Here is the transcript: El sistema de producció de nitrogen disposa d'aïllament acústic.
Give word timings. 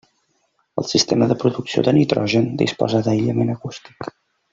El 0.81 0.85
sistema 0.91 1.27
de 1.31 1.37
producció 1.43 1.83
de 1.87 1.93
nitrogen 1.97 2.47
disposa 2.63 3.03
d'aïllament 3.09 3.53
acústic. 3.59 4.09